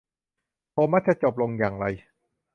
[0.71, 1.85] โทมัสจะจบลงอย่างไร?